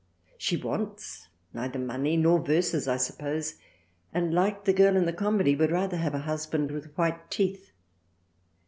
She 0.39 0.57
wants 0.57 1.29
neither 1.53 1.77
money 1.77 2.17
nor 2.17 2.39
Verses 2.43 2.87
I 2.87 2.97
suppose 2.97 3.57
and 4.11 4.33
like 4.33 4.65
the 4.65 4.73
Girl 4.73 4.97
in 4.97 5.05
the 5.05 5.13
Comedy 5.13 5.55
would 5.55 5.69
rather 5.69 5.97
have 5.97 6.15
a 6.15 6.19
Husband 6.25 6.71
with 6.71 6.91
white 6.97 7.29
teeth." 7.29 7.71